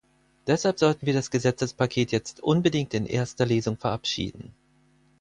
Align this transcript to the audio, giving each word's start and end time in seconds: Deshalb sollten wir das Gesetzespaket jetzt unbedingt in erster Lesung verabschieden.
Deshalb 0.47 0.79
sollten 0.79 1.05
wir 1.05 1.13
das 1.13 1.29
Gesetzespaket 1.29 2.11
jetzt 2.11 2.41
unbedingt 2.41 2.95
in 2.95 3.05
erster 3.05 3.45
Lesung 3.45 3.77
verabschieden. 3.77 4.51